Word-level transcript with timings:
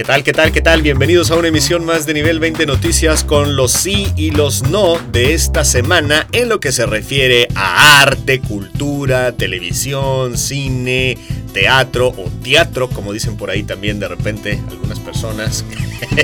¿Qué 0.00 0.04
tal, 0.04 0.24
qué 0.24 0.32
tal, 0.32 0.50
qué 0.50 0.62
tal? 0.62 0.80
Bienvenidos 0.80 1.30
a 1.30 1.36
una 1.36 1.48
emisión 1.48 1.84
más 1.84 2.06
de 2.06 2.14
Nivel 2.14 2.40
20 2.40 2.64
Noticias 2.64 3.22
con 3.22 3.54
los 3.54 3.70
sí 3.70 4.10
y 4.16 4.30
los 4.30 4.62
no 4.62 4.98
de 5.12 5.34
esta 5.34 5.62
semana 5.62 6.26
en 6.32 6.48
lo 6.48 6.58
que 6.58 6.72
se 6.72 6.86
refiere 6.86 7.48
a 7.54 8.00
arte, 8.00 8.40
cultura, 8.40 9.32
televisión, 9.32 10.38
cine, 10.38 11.18
teatro 11.52 12.14
o 12.16 12.30
teatro, 12.42 12.88
como 12.88 13.12
dicen 13.12 13.36
por 13.36 13.50
ahí 13.50 13.62
también 13.62 14.00
de 14.00 14.08
repente 14.08 14.58
algunas 14.70 14.98
personas. 15.00 15.66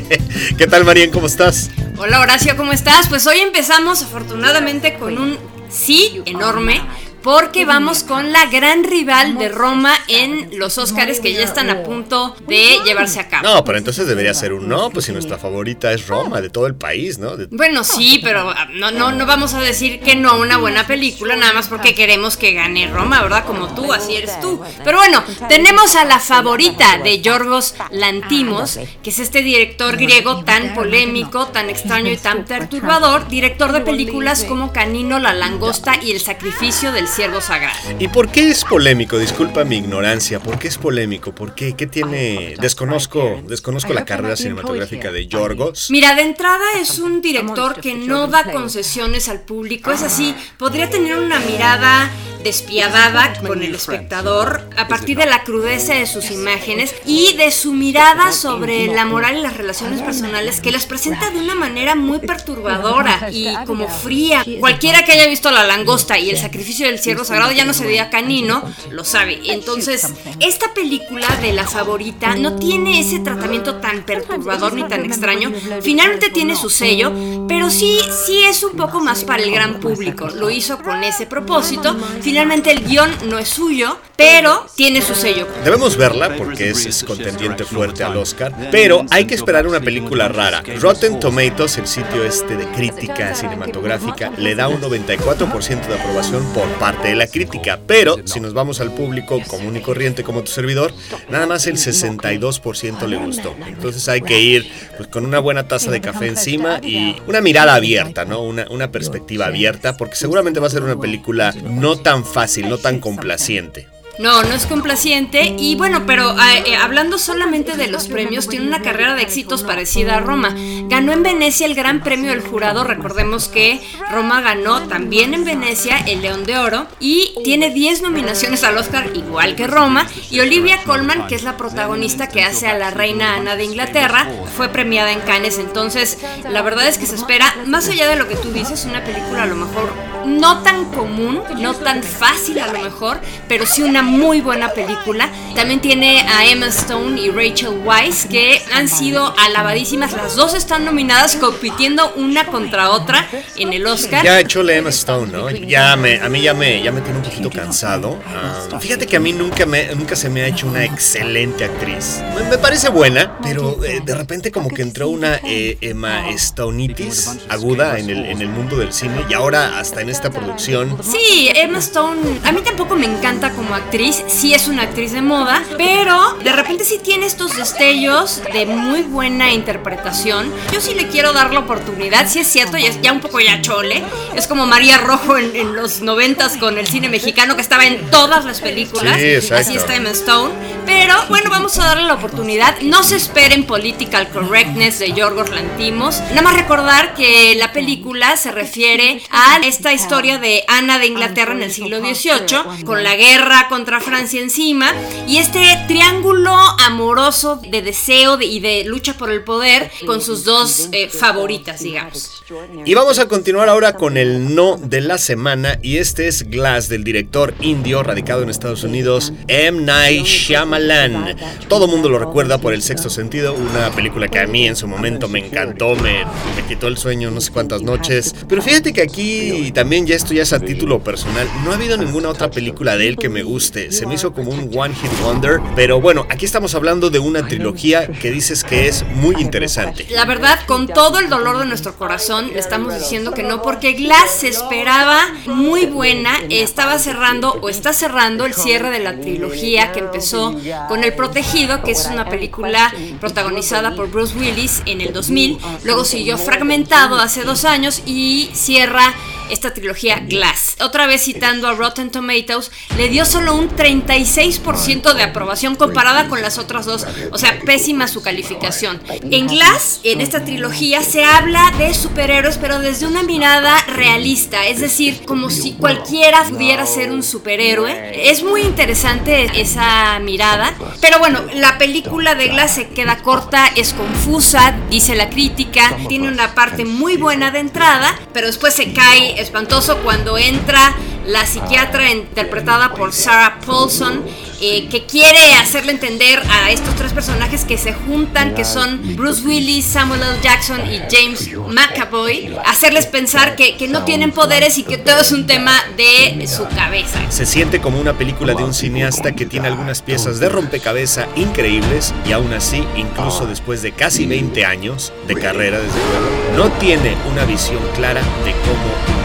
¿Qué 0.57 0.67
tal, 0.67 0.87
Marien? 0.87 1.11
¿Cómo 1.11 1.27
estás? 1.27 1.69
Hola, 1.99 2.21
Horacio, 2.21 2.57
¿cómo 2.57 2.73
estás? 2.73 3.11
Pues 3.11 3.27
hoy 3.27 3.41
empezamos 3.41 4.03
afortunadamente 4.03 4.97
con 4.97 5.19
un 5.19 5.37
sí 5.69 6.23
enorme 6.25 6.81
porque 7.23 7.65
vamos 7.65 8.03
con 8.05 8.33
la 8.33 8.47
gran 8.47 8.85
rival 8.85 9.37
de 9.39 9.49
Roma 9.49 9.93
en 10.09 10.59
los 10.59 10.79
Oscars 10.79 11.21
que 11.21 11.33
ya 11.33 11.43
están 11.43 11.71
a 11.71 11.83
punto 11.83 12.37
de 12.47 12.79
llevarse 12.85 13.21
a 13.21 13.29
cabo. 13.29 13.49
No, 13.49 13.65
pero 13.65 13.79
entonces 13.79 14.07
debería 14.07 14.33
ser 14.35 14.53
un 14.53 14.69
no, 14.69 14.91
pues 14.91 15.07
si 15.07 15.13
nuestra 15.13 15.37
favorita 15.39 15.93
es 15.93 16.07
Roma, 16.07 16.41
de 16.41 16.51
todo 16.51 16.67
el 16.67 16.75
país, 16.75 17.19
¿no? 17.19 17.37
De- 17.37 17.47
Bueno, 17.51 17.83
sí, 17.85 18.21
pero 18.23 18.51
ah, 18.51 18.69
no, 18.73 18.91
no, 18.91 19.13
no 19.13 19.27
vamos 19.27 19.55
a 19.55 19.61
decir 19.61 20.01
que 20.01 20.15
no 20.15 20.31
a 20.31 20.37
una 20.37 20.57
buena 20.59 20.87
película, 20.87 21.35
nada 21.37 21.53
más 21.53 21.69
porque 21.69 21.95
queremos 21.95 22.37
que 22.37 22.53
gane 22.53 22.87
Roma, 22.89 23.23
¿verdad? 23.23 23.45
Como 23.45 23.75
tú, 23.75 23.93
así 23.93 24.15
eres 24.17 24.39
tú. 24.41 24.61
Pero 24.85 24.99
bueno, 24.99 25.23
tenemos 25.49 25.97
a 25.97 26.05
la 26.05 26.21
favorita 26.21 26.99
de 26.99 27.21
Yorgos 27.21 27.75
Lantimos, 27.91 28.79
que 29.03 29.11
es 29.11 29.19
este 29.19 29.43
director 29.43 29.97
griego 29.97 30.45
tan 30.45 30.75
polémico, 30.75 31.47
tan 31.49 31.71
extraño 31.71 32.11
y 32.13 32.17
tan 32.17 32.45
perturbador, 32.45 33.29
director 33.29 33.73
de 33.73 33.81
películas 33.81 34.45
como 34.45 34.73
Canino, 34.73 35.19
La 35.19 35.33
Langosta 35.35 35.95
y 36.03 36.13
El 36.13 36.21
Sacrificio 36.21 36.93
del 36.93 37.09
Ciervo 37.17 37.41
Sagrado. 37.41 37.79
¿Y 37.99 38.09
por 38.09 38.29
qué 38.29 38.51
es 38.51 38.63
polémico? 38.63 39.19
Disculpa 39.19 39.65
mi 39.65 39.79
ignorancia. 39.79 40.39
¿Por 40.39 40.59
qué 40.59 40.69
es 40.69 40.77
polémico? 40.77 41.35
¿Por 41.35 41.55
qué? 41.55 41.75
¿Qué 41.75 41.87
tiene? 41.87 42.57
Desconozco, 42.61 43.41
desconozco 43.49 43.95
la 43.95 44.05
carrera 44.05 44.37
cinematográfica 44.37 45.11
de 45.11 45.27
Yorgos. 45.27 45.91
Mira, 45.91 46.15
de 46.15 46.21
entrada 46.21 46.65
es 46.79 46.99
un 46.99 47.23
director 47.23 47.81
que 47.81 47.95
no 47.95 48.27
da 48.27 48.53
concesiones 48.53 49.31
al 49.31 49.41
público, 49.41 49.93
es 49.93 50.03
así, 50.03 50.35
podría 50.59 50.91
tener 50.91 51.17
una 51.17 51.41
mirada 51.41 52.11
despiadada 52.47 53.35
con 53.45 53.61
el 53.61 53.75
espectador 53.75 54.63
a 54.77 54.87
partir 54.87 55.19
de 55.19 55.27
la 55.27 55.43
crudeza 55.43 55.95
de 55.95 56.07
sus 56.07 56.31
imágenes 56.31 56.95
y 57.05 57.35
de 57.37 57.51
su 57.51 57.73
mirada 57.73 58.31
sobre 58.31 58.87
la 58.87 59.05
moral 59.05 59.39
y 59.39 59.41
las 59.41 59.57
relaciones 59.57 60.01
personales 60.01 60.61
que 60.61 60.71
las 60.71 60.87
presenta 60.87 61.31
de 61.31 61.41
una 61.41 61.57
manera 61.57 61.97
muy 61.97 62.21
perturbadora 62.21 63.31
y 63.33 63.53
como 63.67 63.89
fría. 63.89 64.45
Cualquiera 64.61 65.05
que 65.05 65.11
haya 65.11 65.27
visto 65.27 65.51
La 65.51 65.67
Langosta 65.67 66.21
y 66.21 66.31
El 66.31 66.39
Sacrificio 66.39 66.87
del 66.87 67.01
Ciervo 67.01 67.25
Sagrado 67.25 67.51
ya 67.51 67.65
no 67.65 67.75
se 67.75 67.85
veía 67.85 68.11
canino, 68.11 68.63
lo 68.91 69.03
sabe. 69.03 69.41
Entonces, 69.47 70.07
esta 70.39 70.73
película 70.73 71.27
de 71.43 71.53
la 71.53 71.67
favorita 71.67 72.37
no 72.37 72.55
tiene 72.55 73.01
ese 73.01 73.19
tratamiento 73.19 73.77
tan 73.77 74.05
perturbador 74.05 74.75
ni 74.75 74.85
tan 74.85 75.05
extraño. 75.05 75.53
Finalmente 75.83 76.31
tiene 76.31 76.55
su 76.55 76.71
sello, 76.71 77.13
pero 77.49 77.71
sí, 77.71 77.99
sí 78.25 78.45
es 78.45 78.63
un 78.63 78.77
poco 78.77 79.01
más 79.01 79.25
para 79.25 79.43
el 79.43 79.51
gran 79.51 79.81
público. 79.81 80.29
Lo 80.29 80.49
hizo 80.49 80.81
con 80.81 81.03
ese 81.03 81.27
propósito. 81.27 81.97
Finalmente 82.21 82.36
el 82.39 82.85
guion 82.85 83.11
no 83.31 83.39
es 83.39 83.49
suyo, 83.49 83.99
pero 84.15 84.67
tiene 84.75 85.01
su 85.01 85.15
sello. 85.15 85.47
Debemos 85.65 85.97
verla 85.97 86.37
porque 86.37 86.71
es, 86.71 86.85
es 86.85 87.03
contendiente 87.03 87.65
fuerte 87.65 88.05
al 88.05 88.17
Oscar, 88.17 88.55
pero 88.71 89.07
hay 89.11 89.27
que 89.27 89.35
esperar 89.35 89.67
una 89.67 89.81
película 89.81 90.29
rara. 90.29 90.63
Rotten 90.79 91.19
Tomatoes, 91.19 91.79
el 91.79 91.87
sitio 91.87 92.25
este 92.25 92.57
de 92.57 92.67
crítica 92.67 93.35
cinematográfica, 93.35 94.33
le 94.37 94.55
da 94.55 94.69
un 94.69 94.83
94% 94.83 95.87
de 95.87 95.95
aprobación 95.95 96.45
por 96.53 96.67
parte 96.79 97.09
de 97.09 97.15
la 97.15 97.27
crítica, 97.27 97.79
pero 97.87 98.17
si 98.25 98.41
nos 98.41 98.53
vamos 98.53 98.81
al 98.81 98.93
público 98.93 99.41
común 99.47 99.77
y 99.77 99.81
corriente 99.81 100.23
como 100.23 100.43
tu 100.43 100.51
servidor, 100.51 100.93
nada 101.31 101.47
más 101.47 101.67
el 101.67 101.77
62% 101.77 103.07
le 103.07 103.17
gustó. 103.17 103.55
Entonces 103.67 104.09
hay 104.11 104.21
que 104.21 104.41
ir 104.41 104.71
pues, 104.99 105.09
con 105.09 105.25
una 105.25 105.39
buena 105.39 105.69
taza 105.69 105.91
de 105.91 106.03
café 106.03 106.27
encima 106.27 106.81
y 106.83 107.17
una 107.27 107.41
mirada 107.41 107.75
abierta, 107.75 108.27
¿no? 108.27 108.43
Una, 108.43 108.67
una 108.71 108.91
perspectiva 108.91 109.47
abierta, 109.47 109.97
porque 109.97 110.17
seguramente 110.17 110.61
va 110.61 110.67
a 110.67 110.71
ser 110.71 110.83
una 110.83 111.01
película 111.01 111.55
no 111.63 111.97
tan 111.97 112.26
fácil, 112.27 112.69
no 112.69 112.79
tan 112.79 113.01
complaciente. 113.01 113.89
No, 114.19 114.43
no 114.43 114.55
es 114.55 114.67
complaciente. 114.67 115.55
Y 115.59 115.77
bueno, 115.77 116.05
pero 116.07 116.33
eh, 116.33 116.65
eh, 116.67 116.77
hablando 116.77 117.19
solamente 117.19 117.77
de 117.77 117.89
los 117.89 118.09
premios, 118.09 118.49
tiene 118.49 118.67
una 118.67 118.81
carrera 118.81 119.15
de 119.15 119.23
éxitos 119.23 119.63
parecida 119.63 120.17
a 120.17 120.21
Roma. 120.21 120.55
Ganó 120.89 121.13
en 121.13 121.23
Venecia 121.23 121.67
el 121.67 121.75
Gran 121.75 122.03
Premio 122.03 122.31
del 122.31 122.41
Jurado. 122.41 122.85
Recordemos 122.85 123.49
que 123.49 123.81
Roma 124.11 124.41
ganó 124.41 124.83
también 124.89 125.35
en 125.35 125.45
Venecia 125.45 125.99
el 125.99 126.23
León 126.23 126.45
de 126.45 126.59
Oro. 126.59 126.87
Y 126.99 127.35
tiene 127.45 127.71
10 127.71 128.03
nominaciones 128.03 128.65
al 128.65 128.79
Oscar, 128.79 129.11
igual 129.15 129.55
que 129.55 129.67
Roma. 129.67 130.07
Y 130.31 130.41
Olivia 130.41 130.83
Colman, 130.85 131.27
que 131.27 131.35
es 131.35 131.43
la 131.43 131.57
protagonista 131.57 132.29
que 132.29 132.43
hace 132.43 132.69
a 132.69 132.79
la 132.79 132.91
reina 132.91 133.35
Ana 133.35 133.57
de 133.57 133.65
Inglaterra, 133.65 134.29
fue 134.57 134.69
premiada 134.69 135.13
en 135.13 135.21
Cannes. 135.21 135.59
Entonces, 135.59 136.19
la 136.49 136.63
verdad 136.63 136.89
es 136.89 136.97
que 136.97 137.07
se 137.07 137.17
espera, 137.17 137.55
más 137.67 137.89
allá 137.89 138.09
de 138.09 138.17
lo 138.17 138.29
que 138.29 138.37
tú 138.37 138.51
dices, 138.51 138.87
una 138.87 139.05
película 139.05 139.43
a 139.43 139.47
lo 139.47 139.57
mejor 139.57 140.17
no 140.27 140.63
tan 140.63 140.87
común, 140.87 141.41
no 141.59 141.75
tan 141.75 142.03
fácil 142.03 142.59
a 142.59 142.67
lo 142.67 142.81
mejor, 142.81 143.21
pero 143.49 143.65
sí 143.67 143.83
una 143.83 144.03
muy 144.07 144.41
buena 144.41 144.71
película. 144.71 145.31
También 145.55 145.81
tiene 145.81 146.21
a 146.21 146.47
Emma 146.47 146.67
Stone 146.67 147.21
y 147.21 147.31
Rachel 147.31 147.81
Weisz 147.85 148.27
que 148.27 148.63
han 148.73 148.89
sido 148.89 149.35
alabadísimas. 149.39 150.13
Las 150.13 150.37
dos 150.37 150.55
están 150.55 150.85
nominadas 150.85 151.37
compitiendo 151.37 152.13
una 152.15 152.47
contra 152.47 152.91
otra 152.91 153.27
en 153.57 153.73
el 153.73 153.87
Oscar. 153.87 154.25
Ya 154.25 154.41
hecho 154.41 154.63
la 154.63 154.75
Emma 154.75 154.91
Stone, 154.91 155.33
¿no? 155.33 155.51
Ya 155.51 155.97
me, 155.97 156.21
a 156.21 156.29
mí 156.29 156.43
ya 156.43 156.55
me, 156.55 156.83
ya 156.83 156.93
me 156.93 157.01
tiene 157.01 157.19
un 157.19 157.25
poquito 157.25 157.51
cansado. 157.51 158.19
Ah, 158.27 158.79
fíjate 158.81 159.07
que 159.07 159.17
a 159.17 159.21
mí 159.21 159.33
nunca, 159.33 159.67
me, 159.67 159.95
nunca 159.95 160.17
se 160.17 160.29
me 160.29 160.43
ha 160.43 160.47
hecho 160.47 160.67
una 160.67 160.85
excelente 160.85 161.65
actriz. 161.65 162.23
Me, 162.35 162.49
me 162.49 162.59
parece 162.59 162.89
buena, 162.89 163.39
pero 163.43 163.83
eh, 163.85 164.01
de 164.05 164.15
repente 164.15 164.51
como 164.53 164.71
que 164.71 164.83
entró 164.83 165.09
una 165.09 165.41
eh, 165.45 165.79
Emma 165.81 166.25
Stoneitis 166.37 167.31
aguda 167.49 167.99
en 167.99 168.11
el, 168.11 168.27
en 168.27 168.41
el 168.41 168.49
mundo 168.49 168.77
del 168.77 168.93
cine 168.93 169.25
y 169.29 169.35
ahora 169.35 169.79
hasta 169.79 170.01
en 170.01 170.11
esta 170.11 170.31
producción. 170.31 170.97
Sí, 171.03 171.51
Emma 171.55 171.79
Stone, 171.79 172.41
a 172.45 172.53
mí 172.53 172.61
tampoco 172.63 172.97
me 172.97 173.07
encanta 173.07 173.51
como 173.51 173.75
actriz, 173.75 173.96
sí 174.27 174.53
es 174.53 174.69
una 174.69 174.83
actriz 174.83 175.13
de 175.13 175.23
moda, 175.23 175.63
pero 175.79 176.35
de 176.45 176.53
repente 176.53 176.85
sí 176.85 176.99
tiene 177.03 177.25
estos 177.27 177.57
destellos 177.57 178.43
de 178.53 178.67
muy 178.67 179.03
buena 179.03 179.53
interpretación. 179.53 180.53
Yo 180.73 180.81
sí 180.81 180.95
le 180.95 181.09
quiero 181.09 181.33
dar 181.33 181.53
la 181.53 181.61
oportunidad, 181.61 182.29
sí 182.29 182.41
es 182.41 182.47
cierto, 182.47 182.77
ya, 182.77 182.91
ya 183.01 183.13
un 183.13 183.21
poco 183.21 183.41
ya 183.41 183.63
chole, 183.63 184.03
es 184.35 184.47
como 184.47 184.67
María 184.67 184.99
Rojo 184.99 185.39
en, 185.39 185.57
en 185.57 185.75
los 185.75 186.03
noventas 186.03 186.59
con 186.59 186.77
el 186.77 186.87
cine 186.87 187.09
mexicano 187.09 187.57
que 187.57 187.63
estaba 187.63 187.87
en 187.87 188.11
todas 188.11 188.45
las 188.45 188.61
películas, 188.61 189.17
Sí, 189.17 189.53
así 189.53 189.77
está 189.77 189.97
Emma 189.97 190.11
Stone, 190.11 190.53
pero 190.85 191.15
bueno, 191.29 191.49
vamos 191.51 191.79
a 191.79 191.87
darle 191.87 192.05
la 192.05 192.15
oportunidad, 192.15 192.79
no 192.83 193.03
se 193.03 193.17
esperen 193.17 193.65
political 193.65 194.29
correctness 194.29 194.99
de 194.99 195.13
Yorgos 195.13 195.49
Lantimos, 195.51 196.21
nada 196.31 196.43
más 196.43 196.55
recordar 196.55 197.15
que 197.15 197.55
la 197.57 197.73
película 197.73 198.37
se 198.37 198.53
refiere 198.53 199.23
a 199.31 199.59
esta 199.65 199.95
historia 199.95 200.39
de 200.39 200.65
Ana 200.69 200.99
de 200.99 201.07
Inglaterra 201.07 201.53
en 201.53 201.63
el 201.63 201.73
siglo 201.73 202.01
XVIII, 202.01 202.85
con 202.85 203.03
la 203.03 203.17
guerra 203.17 203.69
contra 203.87 204.01
Francia 204.01 204.41
encima, 204.43 204.93
y 205.29 205.37
este 205.39 205.61
triángulo 205.87 206.51
amoroso 206.85 207.61
de 207.71 207.83
deseo 207.83 208.37
de- 208.37 208.47
y 208.47 208.59
de 208.59 208.83
lucha 208.83 209.17
por 209.17 209.31
el 209.31 209.45
poder 209.45 209.93
con 210.07 210.21
sus 210.21 210.43
dos 210.43 210.89
eh, 210.91 211.09
favoritas, 211.09 211.81
digamos. 211.85 212.43
Y 212.85 212.95
vamos 212.95 213.21
a 213.21 213.29
continuar 213.29 213.69
ahora 213.69 213.93
con 213.95 214.17
el 214.17 214.57
no 214.57 214.77
de 214.77 215.03
la 215.03 215.19
semana 215.19 215.79
y 215.83 215.99
este 215.99 216.27
es 216.27 216.51
Glass 216.51 216.89
del 216.89 217.05
director 217.05 217.55
indio 217.61 218.03
radicado 218.03 218.43
en 218.43 218.51
Estados 218.51 218.83
Unidos 218.83 219.33
M. 219.47 219.81
Night 219.83 220.25
Shyamalan. 220.27 221.37
Todo 221.69 221.87
mundo 221.87 222.09
lo 222.09 222.19
recuerda 222.19 222.59
por 222.59 222.75
El 222.75 222.83
Sexto 222.83 223.09
Sentido, 223.09 223.55
una 223.55 223.91
película 223.93 224.27
que 224.27 224.41
a 224.41 224.49
mí 224.49 224.67
en 224.67 224.75
su 224.75 224.89
momento 224.89 225.29
me 225.29 225.47
encantó, 225.47 225.95
me, 225.95 226.25
me 226.25 226.63
quitó 226.69 226.89
el 226.89 226.99
sueño 226.99 227.31
no 227.31 227.41
sé 227.41 227.53
cuántas 227.53 227.83
noches. 227.83 228.35
Pero 228.49 228.63
fíjate 228.63 228.93
que 228.93 229.03
aquí 229.03 229.71
también 229.73 230.09
ya 230.09 230.17
esto 230.17 230.35
ya 230.35 230.43
es 230.43 230.53
a 230.53 230.59
título 230.59 230.99
personal, 231.05 231.49
no 231.65 231.71
ha 231.71 231.75
habido 231.77 231.97
ninguna 231.97 232.31
otra 232.31 232.51
película 232.51 232.97
de 232.97 233.07
él 233.07 233.17
que 233.17 233.29
me 233.29 233.45
guste. 233.45 233.76
Se 233.91 234.07
me 234.07 234.15
hizo 234.15 234.33
como 234.33 234.51
un 234.51 234.71
one 234.75 234.95
hit 234.95 235.11
wonder, 235.23 235.61
pero 235.75 236.01
bueno, 236.01 236.27
aquí 236.31 236.45
estamos 236.45 236.75
hablando 236.75 237.11
de 237.11 237.19
una 237.19 237.47
trilogía 237.47 238.07
que 238.09 238.31
dices 238.31 238.65
que 238.65 238.89
es 238.89 239.05
muy 239.07 239.37
interesante. 239.39 240.07
La 240.11 240.25
verdad, 240.25 240.59
con 240.67 240.89
todo 240.89 241.19
el 241.19 241.29
dolor 241.29 241.59
de 241.59 241.67
nuestro 241.67 241.95
corazón, 241.97 242.49
le 242.53 242.59
estamos 242.59 242.95
diciendo 242.95 243.33
que 243.33 243.43
no, 243.43 243.61
porque 243.63 243.93
Glass 243.93 244.31
se 244.39 244.49
esperaba 244.49 245.21
muy 245.47 245.87
buena, 245.87 246.33
estaba 246.49 246.99
cerrando 246.99 247.59
o 247.61 247.69
está 247.69 247.93
cerrando 247.93 248.47
el 248.47 248.55
cierre 248.55 248.91
de 248.91 249.01
la 249.01 249.21
trilogía 249.21 249.93
que 249.93 250.01
empezó 250.01 250.57
con 250.89 251.05
El 251.05 251.13
Protegido, 251.15 251.83
que 251.83 251.93
es 251.93 252.09
una 252.11 252.29
película 252.29 252.93
protagonizada 253.21 253.95
por 253.95 254.11
Bruce 254.11 254.37
Willis 254.39 254.83
en 254.87 255.01
el 255.01 255.13
2000, 255.13 255.59
luego 255.85 256.05
siguió 256.05 256.39
Fragmentado 256.39 257.17
hace 257.17 257.43
dos 257.43 257.65
años 257.65 258.03
y 258.07 258.51
cierra 258.53 259.15
esta 259.51 259.73
trilogía 259.75 260.21
Glass. 260.21 260.77
otra 260.81 261.07
vez 261.07 261.23
citando 261.23 261.69
a 261.69 261.73
Rotten 261.73 262.11
Tomatoes, 262.11 262.71
le 262.97 263.09
dio 263.09 263.25
solo 263.25 263.55
un 263.55 263.69
36% 263.69 265.15
de 265.15 265.23
aprobación 265.23 265.77
comparada 265.77 266.29
con 266.29 266.43
las 266.43 266.59
otras 266.59 266.87
dos. 266.87 267.07
O 267.33 267.39
sea, 267.39 267.59
pésima 267.61 268.09
su 268.09 268.23
calificación. 268.23 269.01
En 269.31 269.47
Glass, 269.47 270.01
en 270.05 270.21
esta 270.21 270.45
trilogía, 270.45 271.03
se 271.03 271.25
habla 271.25 271.73
de 271.79 271.95
superhéroes, 271.95 272.59
pero 272.59 272.79
desde 272.79 273.07
una 273.07 273.23
mirada 273.23 273.77
realista. 273.95 274.67
Es 274.67 274.81
decir, 274.81 275.23
como 275.27 275.51
si 275.51 275.73
cualquiera 275.73 276.45
pudiera 276.45 276.87
ser 276.87 277.11
un 277.11 277.23
superhéroe. 277.23 278.31
Es 278.31 278.43
muy 278.43 278.63
interesante 278.63 279.61
esa 279.61 280.19
mirada. 280.21 280.75
Pero 281.01 281.19
bueno, 281.19 281.43
la 281.55 281.79
película 281.79 282.35
de 282.35 282.49
Glass 282.49 282.75
se 282.77 282.89
queda 282.89 283.19
corta, 283.19 283.67
es 283.77 283.93
confusa, 283.93 284.77
dice 284.91 285.15
la 285.15 285.31
crítica. 285.31 285.97
Tiene 286.09 286.29
una 286.29 286.55
parte 286.55 286.85
muy 286.85 287.17
buena 287.17 287.51
de 287.51 287.61
entrada, 287.61 288.19
pero 288.33 288.47
después 288.47 288.75
se 288.75 288.93
cae 288.93 289.36
espantoso 289.37 289.99
cuando 289.99 290.39
entra 290.39 290.95
la 291.27 291.45
psiquiatra 291.45 292.11
interpretada 292.13 292.95
por 292.95 293.13
Sarah 293.13 293.59
Paulson, 293.65 294.23
eh, 294.61 294.89
que 294.89 295.05
quiere 295.05 295.55
hacerle 295.55 295.93
entender 295.93 296.41
a 296.51 296.71
estos 296.71 296.95
tres 296.95 297.13
personajes 297.13 297.65
que 297.65 297.77
se 297.77 297.93
juntan, 297.93 298.55
que 298.55 298.65
son 298.65 299.17
Bruce 299.17 299.43
Willis, 299.47 299.85
Samuel 299.85 300.23
L. 300.23 300.41
Jackson 300.41 300.81
y 300.87 301.01
James 301.11 301.51
McAvoy, 301.69 302.57
hacerles 302.65 303.07
pensar 303.07 303.57
que, 303.57 303.77
que 303.77 303.89
no 303.89 304.05
tienen 304.05 304.31
poderes 304.31 304.79
y 304.79 304.85
que 304.85 304.99
todo 304.99 305.21
es 305.21 305.33
un 305.33 305.47
tema 305.47 305.73
de 305.97 306.47
su 306.47 306.67
cabeza. 306.69 307.19
Se 307.29 307.45
siente 307.45 307.81
como 307.81 308.01
una 308.01 308.17
película 308.17 308.55
de 308.55 308.65
un 308.65 308.73
cineasta 308.73 309.33
que 309.33 309.47
tiene 309.47 309.69
algunas 309.69 310.03
piezas 310.03 310.39
de 310.39 310.49
rompecabezas 310.49 311.27
increíbles 311.35 312.15
y 312.25 312.33
aún 312.33 312.53
así, 312.53 312.85
incluso 312.97 313.47
después 313.47 313.83
de 313.83 313.93
casi 313.93 314.27
20 314.27 314.65
años 314.65 315.13
de 315.27 315.35
carrera, 315.35 315.79
desde 315.79 315.99
luego, 315.99 316.71
no 316.71 316.79
tiene 316.79 317.17
una 317.31 317.45
visión 317.45 317.81
clara 317.95 318.21
de 318.45 318.53
cómo 318.53 319.16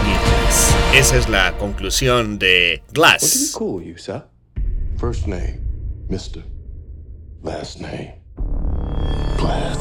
esa 0.94 1.16
es 1.16 1.28
la 1.28 1.56
conclusión 1.58 2.38
de 2.38 2.82
Glass. 2.92 3.52
First 4.98 5.26
name, 5.26 5.60
Mr. 6.08 6.44
Last 7.42 7.80
name, 7.80 8.20
Glass. 9.36 9.78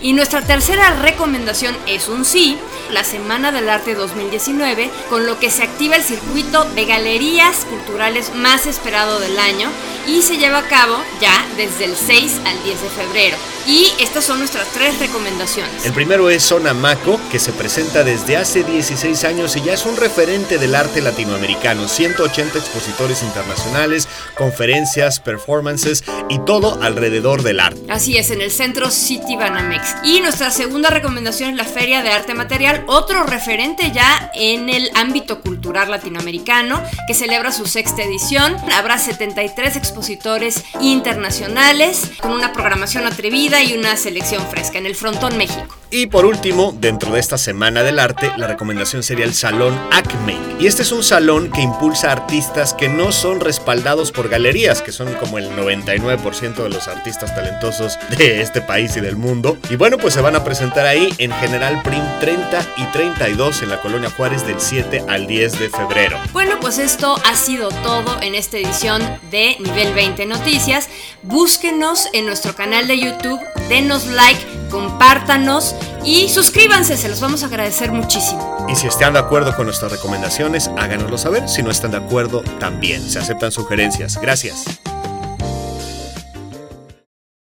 Y 0.00 0.12
nuestra 0.12 0.42
tercera 0.42 1.00
recomendación 1.02 1.76
es 1.88 2.08
un 2.08 2.24
sí, 2.24 2.56
la 2.90 3.04
Semana 3.04 3.52
del 3.52 3.68
Arte 3.68 3.94
2019, 3.94 4.90
con 5.08 5.26
lo 5.26 5.38
que 5.38 5.50
se 5.50 5.62
activa 5.62 5.96
el 5.96 6.02
circuito 6.02 6.64
de 6.74 6.84
galerías 6.84 7.64
culturales 7.66 8.34
más 8.34 8.66
esperado 8.66 9.20
del 9.20 9.38
año 9.38 9.68
y 10.06 10.22
se 10.22 10.38
lleva 10.38 10.58
a 10.58 10.68
cabo 10.68 10.96
ya 11.20 11.46
desde 11.56 11.84
el 11.84 11.96
6 11.96 12.40
al 12.44 12.62
10 12.62 12.82
de 12.82 12.88
febrero. 12.88 13.36
Y 13.66 13.92
estas 14.00 14.24
son 14.24 14.38
nuestras 14.38 14.66
tres 14.68 14.98
recomendaciones. 14.98 15.84
El 15.84 15.92
primero 15.92 16.30
es 16.30 16.42
Sonamaco, 16.42 17.20
que 17.30 17.38
se 17.38 17.52
presenta 17.52 18.02
desde 18.02 18.38
hace 18.38 18.64
16 18.64 19.24
años 19.24 19.56
y 19.56 19.62
ya 19.62 19.74
es 19.74 19.84
un 19.84 19.96
referente 19.96 20.56
del 20.56 20.74
arte 20.74 21.02
latinoamericano. 21.02 21.86
180 21.86 22.58
expositores 22.58 23.22
internacionales, 23.22 24.08
conferencias, 24.34 25.20
performances 25.20 26.02
y 26.28 26.38
todo 26.40 26.82
alrededor 26.82 27.42
del 27.42 27.60
arte. 27.60 27.80
Así 27.88 28.16
es, 28.16 28.30
en 28.30 28.40
el 28.40 28.50
centro 28.50 28.90
City 28.90 29.36
Banamex. 29.36 29.96
Y 30.04 30.20
nuestra 30.20 30.50
segunda 30.50 30.90
recomendación 30.90 31.50
es 31.50 31.56
la 31.56 31.64
Feria 31.64 32.02
de 32.02 32.10
Arte 32.10 32.34
Material, 32.34 32.84
otro 32.86 33.22
referente 33.22 33.90
ya 33.92 34.30
en 34.34 34.68
el 34.68 34.90
ámbito 34.94 35.40
cultural 35.40 35.90
latinoamericano, 35.90 36.82
que 37.06 37.14
celebra 37.14 37.52
su 37.52 37.66
sexta 37.66 38.02
edición. 38.02 38.56
Habrá 38.72 38.98
73 38.98 39.76
expositores 39.76 40.64
internacionales 40.80 42.10
con 42.20 42.32
una 42.32 42.52
programación 42.52 43.06
atrevida 43.06 43.62
y 43.62 43.76
una 43.76 43.96
selección 43.96 44.46
fresca 44.48 44.78
en 44.78 44.86
el 44.86 44.94
Frontón 44.94 45.36
México. 45.36 45.77
Y 45.90 46.06
por 46.06 46.26
último, 46.26 46.76
dentro 46.78 47.12
de 47.12 47.20
esta 47.20 47.38
Semana 47.38 47.82
del 47.82 47.98
Arte, 47.98 48.30
la 48.36 48.46
recomendación 48.46 49.02
sería 49.02 49.24
el 49.24 49.32
Salón 49.32 49.78
ACME. 49.90 50.36
Y 50.60 50.66
este 50.66 50.82
es 50.82 50.92
un 50.92 51.02
salón 51.02 51.50
que 51.50 51.62
impulsa 51.62 52.12
artistas 52.12 52.74
que 52.74 52.88
no 52.88 53.10
son 53.10 53.40
respaldados 53.40 54.12
por 54.12 54.28
galerías, 54.28 54.82
que 54.82 54.92
son 54.92 55.14
como 55.14 55.38
el 55.38 55.48
99% 55.52 56.62
de 56.62 56.68
los 56.68 56.88
artistas 56.88 57.34
talentosos 57.34 57.98
de 58.18 58.42
este 58.42 58.60
país 58.60 58.96
y 58.96 59.00
del 59.00 59.16
mundo. 59.16 59.56
Y 59.70 59.76
bueno, 59.76 59.96
pues 59.96 60.12
se 60.12 60.20
van 60.20 60.36
a 60.36 60.44
presentar 60.44 60.84
ahí 60.84 61.08
en 61.16 61.32
General 61.32 61.80
Prim 61.82 62.02
30 62.20 62.66
y 62.76 62.84
32 62.92 63.62
en 63.62 63.70
la 63.70 63.80
Colonia 63.80 64.10
Juárez 64.10 64.46
del 64.46 64.60
7 64.60 65.04
al 65.08 65.26
10 65.26 65.58
de 65.58 65.70
febrero. 65.70 66.18
Bueno, 66.32 66.58
pues 66.60 66.78
esto 66.78 67.16
ha 67.24 67.34
sido 67.34 67.70
todo 67.70 68.20
en 68.20 68.34
esta 68.34 68.58
edición 68.58 69.00
de 69.30 69.56
Nivel 69.60 69.94
20 69.94 70.26
Noticias. 70.26 70.88
Búsquenos 71.22 72.08
en 72.12 72.26
nuestro 72.26 72.54
canal 72.54 72.88
de 72.88 72.98
YouTube, 72.98 73.40
denos 73.68 74.06
like, 74.06 74.44
compártanos 74.68 75.74
y 76.04 76.28
suscríbanse, 76.28 76.96
se 76.96 77.08
los 77.08 77.20
vamos 77.20 77.42
a 77.42 77.46
agradecer 77.46 77.92
muchísimo. 77.92 78.66
Y 78.68 78.76
si 78.76 78.86
están 78.86 79.14
de 79.14 79.18
acuerdo 79.18 79.54
con 79.56 79.66
nuestras 79.66 79.92
recomendaciones, 79.92 80.70
háganoslo 80.76 81.18
saber. 81.18 81.48
Si 81.48 81.62
no 81.62 81.70
están 81.70 81.90
de 81.90 81.98
acuerdo, 81.98 82.42
también 82.60 83.08
se 83.08 83.18
aceptan 83.18 83.50
sugerencias. 83.52 84.20
Gracias. 84.20 84.77